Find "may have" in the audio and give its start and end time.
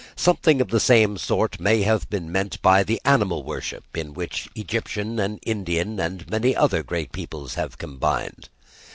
1.59-2.09